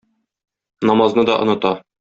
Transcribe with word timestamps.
Намазны 0.91 1.29
да 1.31 1.39
оныта. 1.45 1.77